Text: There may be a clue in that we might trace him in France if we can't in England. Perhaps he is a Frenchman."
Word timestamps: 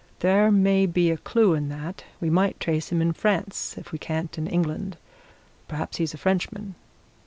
There 0.21 0.49
may 0.51 0.87
be 0.87 1.11
a 1.11 1.17
clue 1.17 1.53
in 1.53 1.69
that 1.69 2.03
we 2.19 2.31
might 2.31 2.59
trace 2.59 2.91
him 2.91 3.03
in 3.03 3.13
France 3.13 3.77
if 3.77 3.91
we 3.91 3.99
can't 3.99 4.35
in 4.35 4.47
England. 4.47 4.97
Perhaps 5.67 5.97
he 5.97 6.03
is 6.03 6.15
a 6.15 6.17
Frenchman." 6.17 6.73